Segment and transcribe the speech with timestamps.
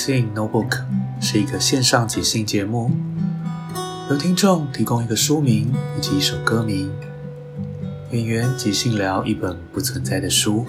[0.00, 0.80] 兴 Notebook
[1.20, 2.90] 是一个线上即兴节目，
[4.08, 6.90] 由听众提供一个书名以及一首歌名，
[8.10, 10.64] 演员即兴聊一本不存在的书，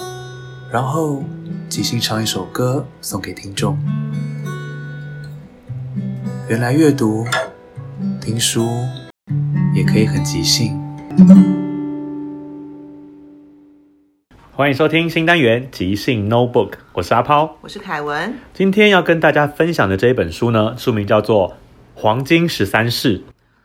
[0.69, 1.23] 然后
[1.69, 3.77] 即兴唱一首歌送给听众。
[6.49, 7.25] 原来阅读、
[8.19, 8.67] 听书
[9.73, 10.77] 也可以很即兴。
[14.61, 18.31] 欢迎收听新单元即兴 Notebook，我是阿抛，我是凯文。
[18.53, 21.49] 今天要跟大家分享的这一本书呢，书名叫做
[21.95, 23.17] 《黄金十三世》。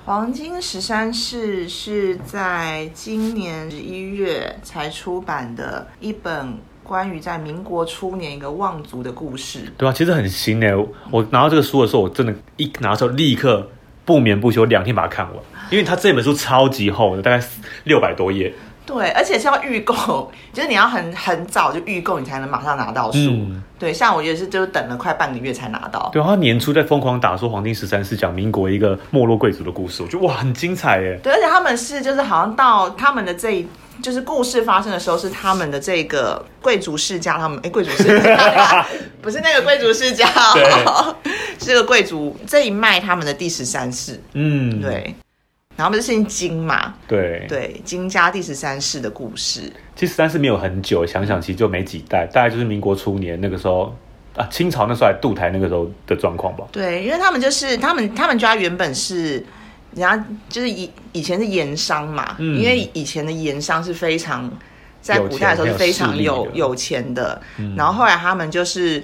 [0.07, 9.71] 黄金十三世是在今年十一月才出版的一本关于在民国初年一个望族的故事。
[9.77, 10.75] 对啊，其实很新诶。
[11.11, 13.69] 我拿到这个书的时候，我真的，一拿到时候立刻
[14.07, 15.37] 不眠不休，两天把它看完，
[15.71, 17.47] 因为它这本书超级厚的，大概
[17.85, 18.51] 六百多页。
[18.87, 23.19] 对，而且是要预购，就是你要很很早就预购，你才能马上拿到书。
[23.19, 26.09] 嗯、对，像我也是，就是等了快半个月才拿到。
[26.13, 31.19] 对，他年初在疯狂打说《黄金十三世》讲民国一个没落贵族的故事，我觉得哇，很精彩耶。
[31.23, 33.67] 对，而且他们是就是好像到他们的这一，
[34.01, 38.87] 就是故事发生的时候是他们的这个贵族世家，他们哎贵族世家
[39.21, 40.29] 不是那个贵族世家，
[40.87, 41.13] 哦
[41.59, 44.23] 是这个贵族这一脉他们的第十三世。
[44.35, 45.13] 嗯，对。
[45.77, 46.95] 然后不是姓金嘛？
[47.07, 49.71] 对对，金家第十三世的故事。
[49.95, 53.95] 其实十三世没有很久，想想其实就没几代，大概就是民国初年那个时候
[54.35, 56.65] 啊，清朝那时候还渡台那个时候的状况吧。
[56.73, 59.33] 对，因为他们就是他们他们家原本是
[59.95, 60.17] 人家
[60.49, 64.51] 就是以以前是盐商嘛，嗯、因为以前的盐商是非常
[65.03, 69.03] 在古代的时候是非常有有，有钱的，嗯、然后后来他们就是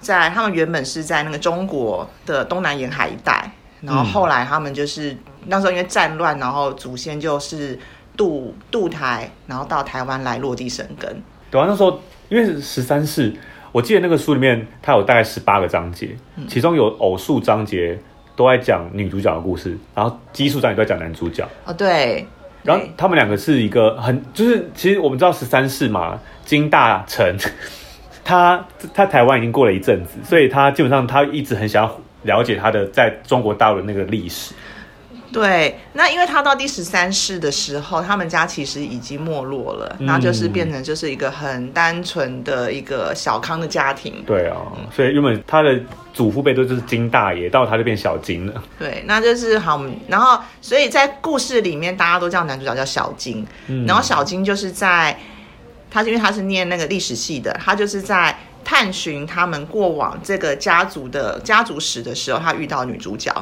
[0.00, 3.50] 在他们原本是在那个中国的东南沿海一带。
[3.82, 7.78] 然后后来他们就是、嗯、那时候因为战乱，然后祖先就是
[8.16, 11.22] 渡渡台，然后到台湾来落地生根。
[11.50, 11.98] 对啊，那时候
[12.28, 13.34] 因为十三世，
[13.72, 17.98] 我记得那个书里面它有大概十八个章节，嗯、其中有偶数章节
[18.36, 21.48] 都在讲女主角的故事，然后奇数章节都在讲男主角。
[21.64, 22.26] 哦，对。
[22.62, 27.34] 然后他们两个是一个很就是，其实我们知道十三世嘛，金大成，
[28.22, 28.62] 他
[28.92, 32.00] 他台湾已经过了一阵子，所以他基本上他一直很想要。
[32.22, 34.52] 了解他的在中国大陆的那个历史，
[35.32, 44.22] 对，那因为他到第十三世的时候，他们家其实已经没落了，那、嗯、就是变成就是一个很单纯的一个小康的家庭。
[44.26, 44.56] 对啊，
[44.92, 45.80] 所以原本他的
[46.12, 48.62] 祖父辈都就是金大爷，到他就变小金了。
[48.78, 55.16] 对，那就是好，然后所以在故事里面，大家都叫男主角叫小金，嗯、然后小金就是在
[55.90, 58.36] 他是因为他是念那个历史系的，他就是在。
[58.64, 63.32] 探寻他们过往这个家族的家族史的时候，他遇到女主角。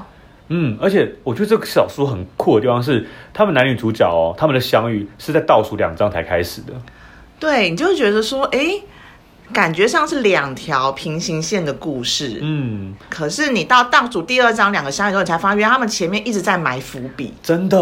[0.49, 6.73] 嗯，而且我觉得这个小说很酷的地方是，他们男女主角哦，他们的相遇是在倒数两章才开始的。
[7.38, 8.81] 对，你就会觉得说，哎，
[9.53, 12.39] 感觉上是两条平行线的故事。
[12.43, 17.33] 嗯，可是你到倒数第二章两个相遇之后，你才发现他们前面一直在埋伏笔。
[17.43, 17.77] 真的，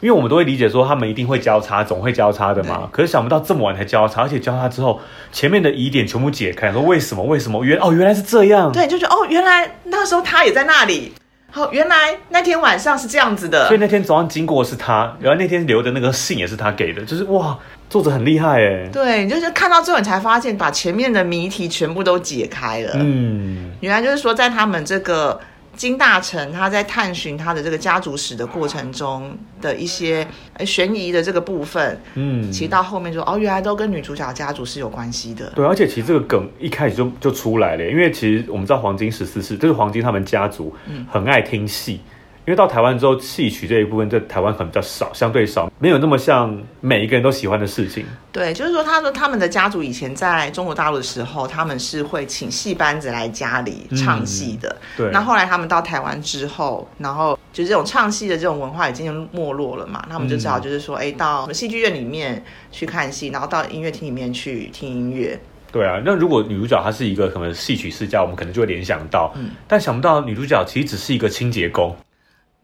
[0.00, 2.88] 因为我们都会理解说他们一定会交叉，总会交叉的嘛。
[2.90, 5.00] 可是想不到这么晚才交叉，而且交叉之后
[5.32, 7.22] 前面的疑点全部解开，说为什么？
[7.24, 7.64] 为什么？
[7.64, 8.72] 原哦，原来是这样。
[8.72, 11.12] 对，就觉得哦，原来那时候他也在那里。
[11.56, 13.66] 好，原来那天晚上是这样子的。
[13.68, 17.58] 所以那天早上经过是他，原来那天留的那个信也是他给的，就是哇。
[17.88, 22.90] 作者很厉害哎，对，就是看到最后你才发现，把前面的谜题全部都解开了。
[22.96, 25.40] 嗯，原来就是说，在他们这个
[25.76, 30.26] 金大成他在探寻他的这个家族史的过程中的一些
[30.64, 35.50] 悬疑的这个部分，嗯，其实到后面就哦，原来都跟女主角家族是有关系的。
[35.54, 40.74] 对，而且其实这个梗一开始就就出来了，因为其实我们知道黄金十四世，就是黄金他们家族
[41.10, 42.00] 很爱听戏。
[42.02, 42.15] 嗯
[42.46, 48.06] 因为到台湾之后，戏曲这一部分在台湾可能比较少，相对少，没有那么像每一个人都喜欢的事情。
[48.30, 54.68] 对，就是说，他说他们的家族以前在中国大陆的时候，他们是会请戏班子来家里唱戏的。
[54.68, 55.10] 嗯、对。
[55.10, 65.36] 那后来他们到台湾之后，然后就这种唱戏的这种文化已经没落了嘛，那他们就只好就是说，哎、嗯，到戏剧院里面去看戏，然后到音乐厅里面去听音乐。
[65.72, 71.94] 对啊，那如果女主角她是一个可能戏曲世家，我们可能就会联想到，嗯、但想不到女主角其实只是一个清洁工。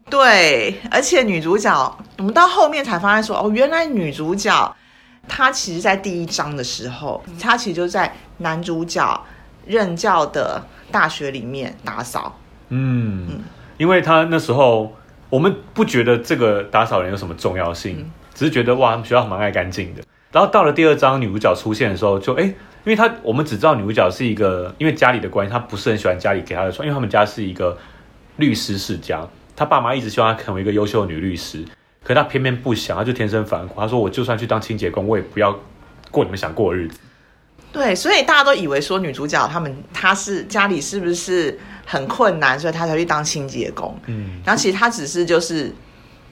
[0.09, 4.75] 对，而且女主角，我们到后面才发现说，哦，原来女主角
[5.27, 9.25] 她其实，在第一章的时候，她其实就在男主角
[9.65, 10.61] 任教的
[10.91, 12.37] 大学里面打扫。
[12.69, 13.39] 嗯，嗯，
[13.77, 14.93] 因为她那时候，
[15.29, 20.03] 我们不觉得这个打扫人有什么重要性，嗯、只是觉得哇，他们学校蛮爱干净的。
[20.31, 22.55] 然后到了第二章，女主角出现的时候就，就哎，因
[22.85, 27.75] 为她我们只知道女主角是一个，因为家里的关系，她不是很喜欢家里给她的床，因为他们家是一个
[28.35, 29.25] 律师世家。
[29.55, 31.63] 他爸妈一直希望他成为一个优秀的女律师，
[32.03, 33.79] 可他偏偏不想，他就天生反骨。
[33.79, 35.57] 他说：“我就算去当清洁工，我也不要
[36.09, 36.99] 过你们想过的日子。”
[37.71, 43.97] 对，所以大家都以为说女主角他们她是家里是不是很困难，所以她才去当清洁工。
[44.07, 45.73] 嗯，然后其实她只是就是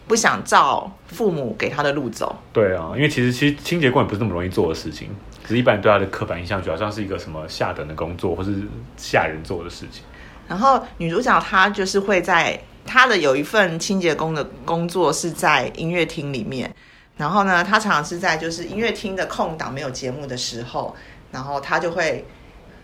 [0.07, 2.35] 不想照父母给她的路走。
[2.51, 5.09] 对啊，因为其实其实清洁工也不是那么容易做的事情，
[5.43, 8.55] 只是一般人对她的刻板印象，主要像是一个什么下等的工作，或是
[8.97, 10.03] 下人做的事情。
[10.47, 12.59] 然后女主角她就是会在。
[12.85, 16.73] 他的有一份清洁工的工作是在音乐厅里面，
[17.17, 20.95] 然后呢，他常常是在就是音乐厅的空档没有节目的时候，
[21.31, 22.25] 然后他就会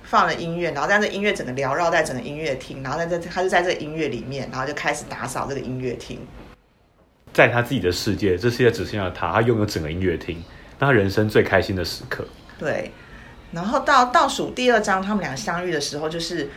[0.03, 6.19] 放了音乐，然后在这音乐整个缭绕在整个音乐厅，然后在这他就在这个音乐里面，然后就开始打扫这个音乐厅。
[7.33, 10.41] 在他自己的世界，这世界只剩下他，他拥有整个音乐厅，
[10.79, 12.25] 那他人生最开心的时刻。
[12.57, 12.91] 对，
[13.51, 16.49] 然后到倒数第二章，他们俩相遇的时候，就是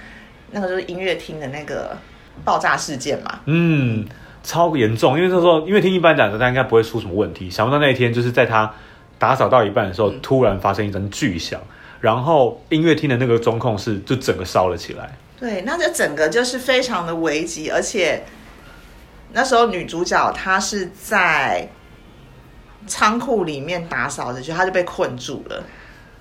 [0.50, 1.96] 那个就是音乐厅的那个。
[2.44, 4.06] 爆炸事件嘛，嗯，
[4.42, 7.50] 超严重，因为那时候，因为听一般讲的，他应该不会出什么问题。
[7.50, 8.72] 想不到那一天，就是在他
[9.18, 11.60] 打扫到一半的时候，嗯、突然发生一声巨响，
[12.00, 15.16] 然后音乐厅的那个中控室就整个烧了起来。
[15.38, 18.22] 对，那这整个就是非常的危急，而且
[19.32, 21.68] 那时候女主角她是在
[22.86, 25.62] 仓库里面打扫的，就她就被困住了。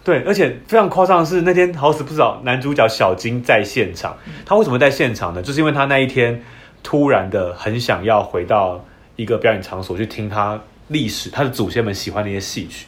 [0.03, 4.17] 对，而且非常夸张的是，那天好死不死，男主角小金在现场。
[4.45, 5.41] 他为什么在现场呢？
[5.41, 6.41] 就是因为他那一天
[6.81, 8.83] 突然的很想要回到
[9.17, 12.87] 一个表演场所去听他历史，他的祖先们喜欢的一些戏曲。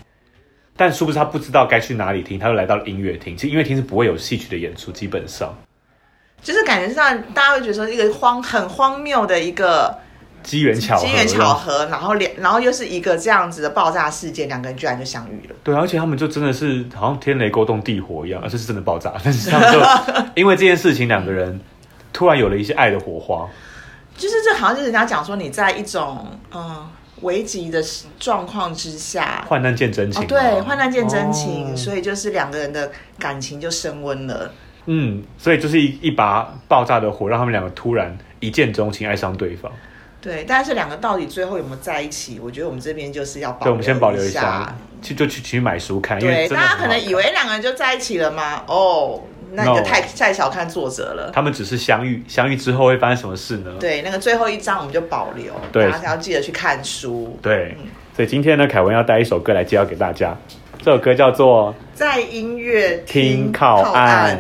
[0.76, 3.36] 但殊不知他不知道该去哪里听，他就来到了音乐厅。
[3.36, 5.56] 其实音乐厅是不会有戏曲的演出，基本上
[6.42, 9.96] 就是感觉上大家会觉得说一个荒很荒谬的一个。
[10.44, 15.56] 机缘巧合，机缘巧合，然后两，然后又是一个这样子的爆炸事件，两个人居然就相遇了。
[15.64, 19.14] 对，而且他们就真的是好像天雷勾动地火一样，而且是真的爆炸。
[19.24, 19.80] 但是他们就
[20.36, 21.60] 因为这件事情，两个人
[22.12, 23.48] 突然有了一些爱的火花。
[24.18, 26.88] 就是这好像就是人家讲说，你在一种嗯
[27.22, 27.82] 危急的
[28.20, 30.22] 状况之下，患难见真情。
[30.22, 34.52] 哦，对，患难见真情，哦，所以就是两个人的感情就升温了。
[34.86, 39.72] 嗯，所以就是一一把爆炸的火，让他们两个突然一见钟情，爱上对方。
[40.22, 42.40] 对，但是两个到底最后有没有在一起？
[42.40, 43.66] 我觉得我们这边就是要保留一下。
[43.66, 46.20] 对，我们先保留一下，去就去去买书看。
[46.20, 48.64] 对，大家可能以为两个人就在一起了吗？
[48.68, 49.20] 哦，
[49.54, 51.32] 那你就太太小看作者了。
[51.34, 53.72] 他们只是相遇，相遇之后会发生什么事呢？
[53.80, 57.36] 对，那个最后一章我们就保留，对，大家要记得去看书。
[57.42, 60.38] 对，嗯、所以今天呢，凯文要带一首歌来介绍给大家，
[60.84, 64.38] 这首歌叫做《在音乐厅靠岸》。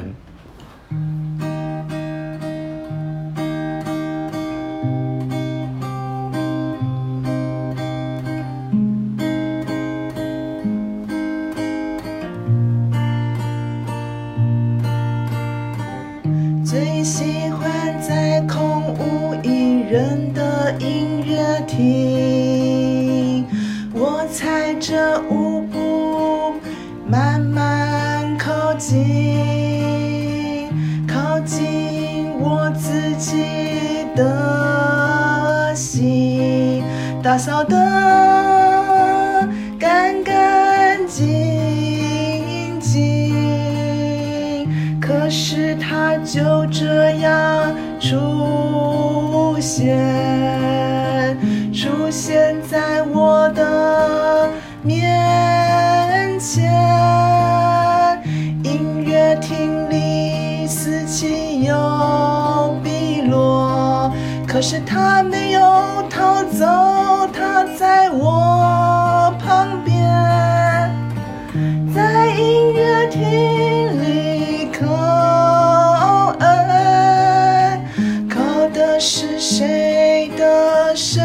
[37.22, 37.76] 打扫的
[39.80, 44.68] 干干净净，
[45.00, 49.98] 可是他就这样出现，
[64.62, 65.60] 可是他没有
[66.08, 66.68] 逃走，
[67.34, 69.98] 他在我旁边，
[71.92, 73.20] 在音乐厅
[74.04, 74.86] 里靠
[76.38, 77.82] 岸，
[78.30, 81.24] 靠的是谁的身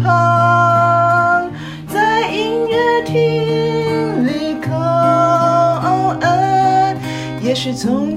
[0.00, 1.50] 旁？
[1.92, 4.76] 在音乐厅里靠
[6.20, 6.96] 岸，
[7.42, 8.09] 也许从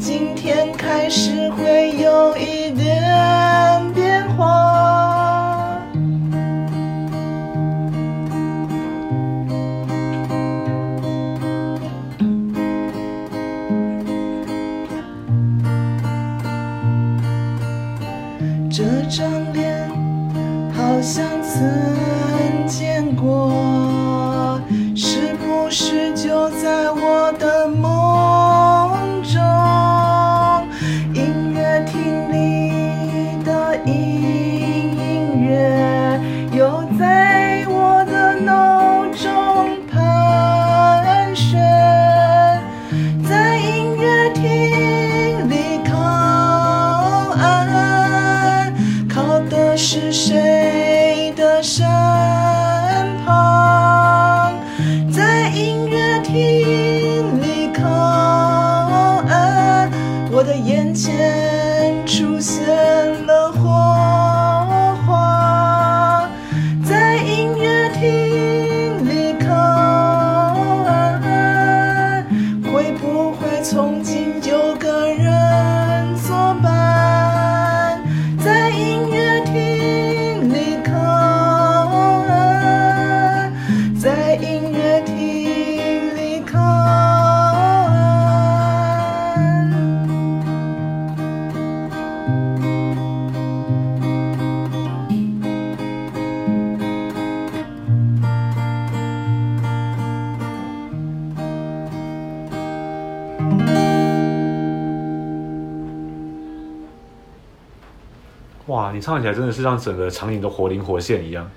[108.68, 111.50] 哇，你唱起来真的是让整个场景都活灵活现一样。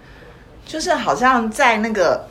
[0.65, 2.27] 就是好像在那个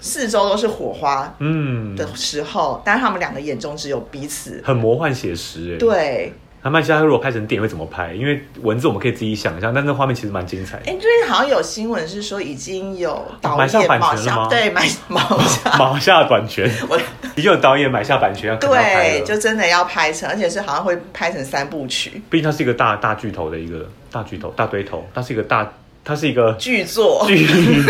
[0.00, 4.62] 四周都是火花嗯，的时候，但是他们两个眼中只有彼此。
[4.64, 5.78] 很魔幻写实哎。。
[5.78, 8.14] 对，那麦西他如果拍成电影会怎么拍？
[8.14, 10.84] 因为文字我们可以自己想象，但这画面其实蛮精彩的。
[10.86, 16.98] 哎，最近好像有新闻是说已经有导买下演版权了吗对，买 毛下，马下版权， 我
[17.40, 25.66] 已经有导演买下版权对，就真的要拍成，而且是好像会拍成三部曲毕竟它是一个大大巨头的一个大巨头大堆头，它是一个大，
[26.04, 27.46] 它是一个巨作，巨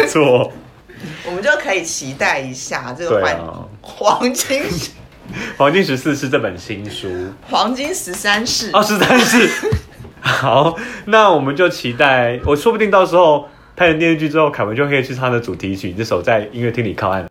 [0.07, 0.53] 作。
[1.27, 3.69] 我们就可以期待一下这个黄、
[4.21, 4.63] 黄金
[5.59, 7.09] 黄金十四是这本新书
[7.49, 8.71] 黄金十三世。
[8.73, 9.49] 哦，十三世。
[10.21, 10.77] 好，
[11.07, 17.25] 那我们就期待，我说不定到时候拍成电视剧之后，凯文就可以去唱的主题曲《你的手在音乐厅里靠岸》。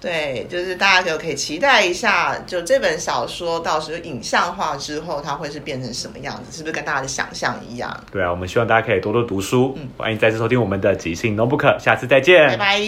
[0.00, 6.56] 对，就是大家就可以期待一下，就这本小说到时候影像化之后，它会是变成什么样子？
[6.56, 8.04] 是不是跟大家的想象一样？
[8.12, 9.74] 对啊，我们希望大家可以多多读书。
[9.76, 12.80] 嗯，欢迎再次收听我们的即兴 Notebook，下次再见，拜拜。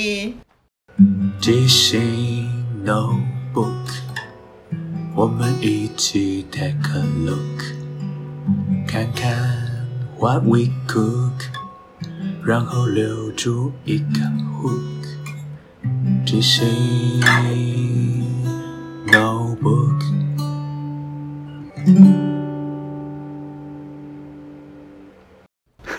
[1.41, 2.47] 即兴
[2.85, 3.89] Notebook，
[5.17, 7.65] 我们一起 take a look，
[8.87, 9.33] 看看
[10.19, 11.33] what we cook，
[12.45, 14.21] 然后留住一个
[14.63, 15.00] hook。
[16.31, 16.65] 即兴
[19.09, 20.01] Notebook。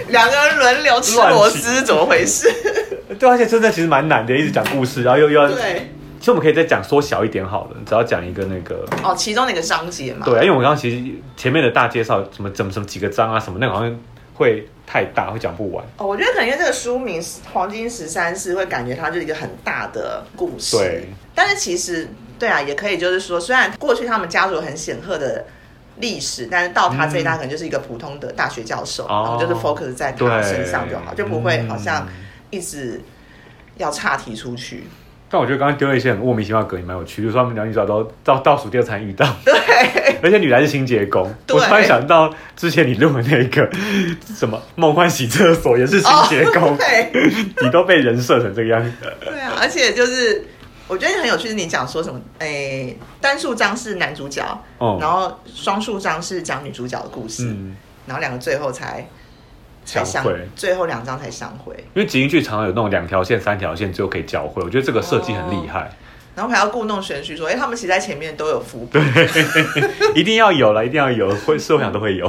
[0.09, 2.49] 两个人轮流吃螺丝，怎么回事？
[3.21, 5.47] 对，而且真的其实蛮难的，一直讲故事，然后又又要。
[5.47, 5.91] 对。
[6.19, 8.87] 其实我们可以再讲缩小一点好了，只要讲一个那个。
[9.05, 10.25] 哦，其中的一个章节嘛。
[10.25, 10.99] 对，因为我刚刚其实
[11.37, 13.95] 前面的大介绍，什么怎么什么几个章啊，什么那个好像
[14.35, 15.85] 会太大，会讲不完。
[15.97, 17.21] 哦，我觉得可能因为这个书名
[17.53, 20.77] 《黄金十三世》，会感觉它就是一个很大的故事。
[20.77, 21.09] 对。
[21.35, 22.09] 但是其实，
[22.39, 25.45] 对啊，也可以就是说，虽然过去他们家族很显赫的
[25.97, 32.07] 历史，但是到他这一代可能就是一个普通的大学教授，然后、嗯、就是 focus 在他身上就好，就不会好像
[32.51, 33.01] 一直
[33.77, 34.85] 要岔题出去。
[35.33, 39.55] 但我觉得刚刚丢了一些很莫名其妙的梗也蛮有趣，就是说他们两女主角都倒倒数第二才遇到，对，
[40.23, 43.67] 而且女来是清洁工，我突然想到之前你录的那个
[44.37, 47.11] 什么梦幻洗厕所也是清洁工，哦、对，
[47.65, 48.93] 你都被人设成这个样子，
[49.25, 50.47] 对啊，而且就是
[50.87, 54.43] 我觉得很有趣，是你讲说什么，哎、欸，单数章是男主角，
[54.77, 57.75] 哦、然后双数章是讲女主角的故事，嗯、
[58.05, 59.09] 然后两个最后才。
[59.85, 61.75] 才相会，最后两张才相会。
[61.95, 64.63] 因为集英剧常常有那种两条线、三条线，最后可以交汇。
[64.63, 65.81] 我觉得这个设计很厉害。
[65.81, 65.91] 哦、
[66.35, 72.27] 然后还要故弄玄虚，说：“哎、欸，他们其实在前面都有伏笔。”对，一定要有了，一定要有，会设想都会有。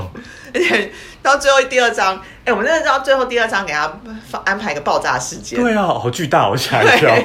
[0.53, 0.91] 而且
[1.21, 5.57] 到最后第二章，哎、欸，我们真的到最后第二章给他放安排一个爆炸事件。
[5.57, 7.15] 对啊，好巨大，我吓一跳。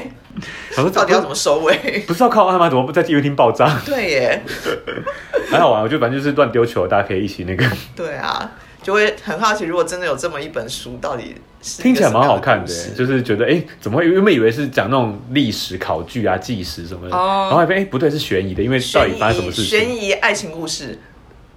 [0.76, 2.04] 我说到底要怎么收尾？
[2.06, 2.68] 不是要靠他吗？
[2.70, 3.76] 怎么不在音乐厅爆炸？
[3.84, 4.42] 对耶，
[5.50, 5.82] 还好玩。
[5.82, 7.64] 我觉得反正就是乱丢球，大家可以一起那个。
[7.96, 8.48] 对啊。
[8.88, 19.78] 就会很好奇，如果真的有这么一本书，到底是听起来蛮好看的，就是觉得哎，怎么会原本以为是讲那种历史考据啊、纪实什么的，哦、然后还发现哎不对，是悬疑的，因为到底发生什么事情？
[19.78, 20.98] 悬疑爱情故事，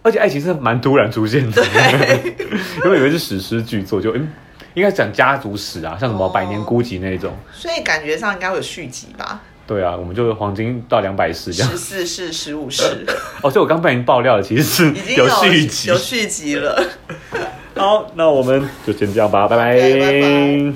[0.02, 2.36] 而且爱情是蛮突然出现的，对，
[2.84, 4.28] 因为以为是史诗巨作，就嗯，
[4.74, 9.42] 应该讲家族史啊，像什么《百年孤寂》那种，所以感觉上应该会有续集吧。
[9.72, 12.84] 对啊，我们就黄金到两百四这样，十四是、十五是。
[13.42, 16.84] 哦，所以我刚被人爆料了，其实是有续集，有续集了。
[17.78, 19.78] 好，那我们就先这样吧，拜拜。
[19.78, 20.75] Okay, 拜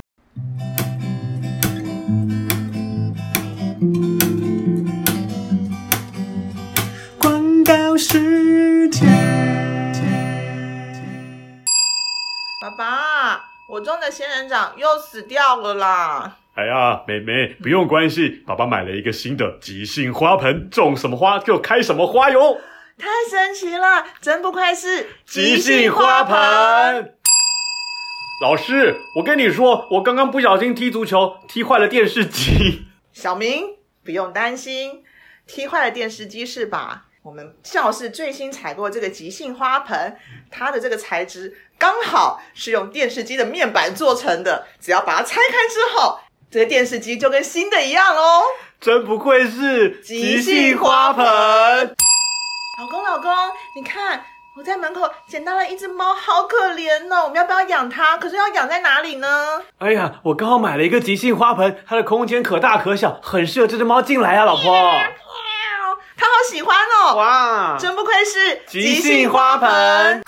[7.18, 7.64] 广
[13.76, 16.38] 我种的仙人掌又死掉了啦。
[16.54, 22.58] 哎呀，妹妹不用关系，爸爸买了一个新的即兴花盆，种什么花就开什么花哟！
[22.96, 27.14] 太神奇了，真不愧是即兴花盆。
[28.40, 32.86] 老师，我跟你说，我刚刚不小心踢足球，踢坏了电视机。
[33.12, 35.04] 小明，不用担心，
[35.46, 37.05] 踢坏了电视机是吧？
[37.26, 40.16] 我们教室最新采购这个即兴花盆，
[40.48, 46.20] 它的这个材质刚好是用电视机的面板做成的，只要把它拆开之后。
[46.48, 48.42] 这个电视机就跟新的一样喽，
[48.80, 51.24] 真不愧是即兴花盆。
[51.24, 53.28] 老公，老公，
[53.74, 54.24] 你看
[54.56, 57.24] 我在门口捡到了一只猫，好可怜哦。
[57.24, 58.16] 我们要不要养它？
[58.18, 59.60] 可是要养在哪里呢？
[59.78, 64.72] 哎呀，我刚好买了一个即兴花盆，它的空间可大可小，很适合这只猫进来啊，老婆。
[66.16, 67.16] 它好喜欢哦。
[67.16, 70.22] 哇，真不愧是即兴花盆。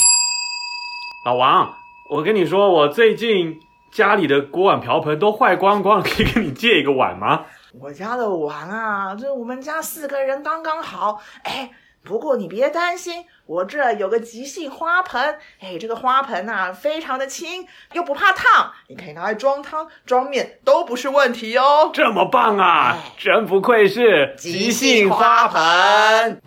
[1.24, 1.74] 老王，
[2.10, 3.60] 我跟你说，我最近。
[3.90, 7.46] 家里的锅碗瓢盆都坏光光，可以跟你借一个碗吗？
[7.80, 11.18] 我家的碗啊，这我们家四个人刚刚好。
[11.42, 11.70] 哎，
[12.04, 15.38] 不过你别担心，我这有个即兴花盆。
[15.60, 21.90] 哎，这个花盆啊，非常的轻，又不怕烫，你可以拿来装汤、装面都不是问题哦。
[21.94, 22.90] 这么棒啊！
[22.90, 26.42] 哎，真不愧是即兴花盆。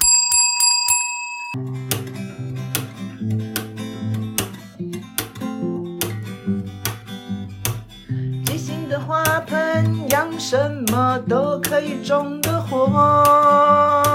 [8.46, 14.11] 即兴的花盆养什么都可以种的活。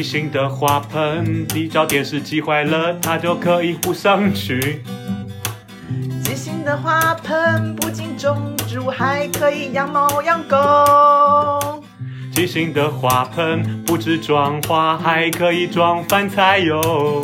[0.00, 4.82] 即兴的花盆，你找电视机坏了，它就可以糊上去。
[6.24, 11.84] 即兴的花盆不仅种植物，还可以养猫养狗。
[12.32, 17.22] 即兴的花盆不止装花，还可以装饭菜哟。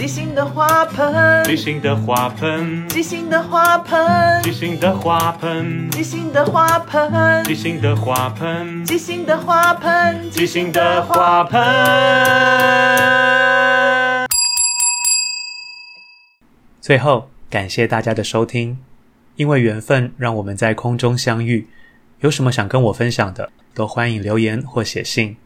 [0.00, 11.60] 即兴的花盆，即兴的花盆，即兴的花盆，即兴的花盆，即兴的花盆，即兴的花盆，即兴的花盆，即兴的花盆。
[16.80, 18.78] 最后，感谢大家的收听，
[19.36, 21.68] 因为缘分让我们在空中相遇。
[22.20, 25.36] 有什么想跟我分享的，都欢迎留言或写信。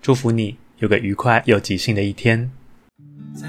[0.00, 2.52] 祝福你有个愉快又即兴的一天。
[3.34, 3.48] 在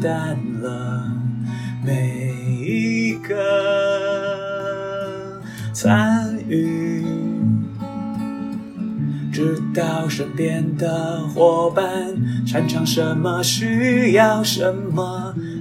[0.00, 1.12] 淡了
[1.84, 2.34] 每
[2.64, 3.34] 一个
[5.72, 7.04] 参与，
[9.30, 11.84] 知道身边的伙伴
[12.46, 15.34] 擅长什么，需要什么。